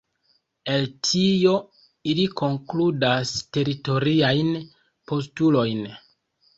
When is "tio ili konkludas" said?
1.07-3.37